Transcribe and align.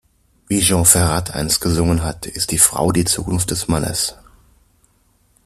Wie 0.47 0.61
Jean 0.61 0.83
Ferrat 0.83 1.35
einst 1.35 1.61
gesungen 1.61 2.01
hat, 2.01 2.25
ist 2.25 2.49
die 2.49 2.57
Frau 2.57 2.91
die 2.91 3.05
Zukunft 3.05 3.51
des 3.51 3.67
Mannes. 3.67 4.15